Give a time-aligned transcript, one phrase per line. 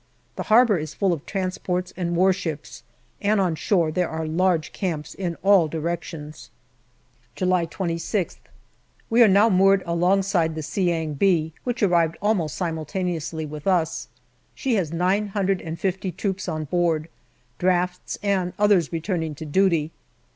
[0.35, 2.81] The harbour is full of transports and warships,
[3.21, 6.49] and on shore there are large camps in all directions.
[7.35, 7.67] July
[9.11, 14.07] We are now moored alongside the Seeang Bec, which arrived almost simultaneously with us.
[14.55, 17.07] She has 950 troops on board,
[17.59, 19.91] drafts, and others returning to duty.